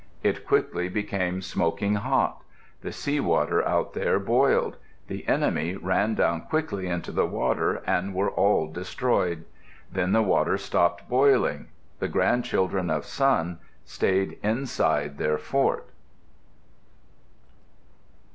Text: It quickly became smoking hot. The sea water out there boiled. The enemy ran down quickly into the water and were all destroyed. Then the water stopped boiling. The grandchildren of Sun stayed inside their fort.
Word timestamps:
It 0.23 0.47
quickly 0.47 0.89
became 0.89 1.43
smoking 1.43 1.93
hot. 1.93 2.41
The 2.81 2.91
sea 2.91 3.19
water 3.19 3.63
out 3.63 3.93
there 3.93 4.17
boiled. 4.17 4.77
The 5.07 5.27
enemy 5.27 5.75
ran 5.75 6.15
down 6.15 6.41
quickly 6.47 6.87
into 6.87 7.11
the 7.11 7.27
water 7.27 7.83
and 7.85 8.15
were 8.15 8.31
all 8.31 8.65
destroyed. 8.65 9.45
Then 9.91 10.11
the 10.11 10.23
water 10.23 10.57
stopped 10.57 11.07
boiling. 11.07 11.67
The 11.99 12.07
grandchildren 12.09 12.89
of 12.89 13.05
Sun 13.05 13.59
stayed 13.85 14.39
inside 14.41 15.19
their 15.19 15.37
fort. 15.37 15.87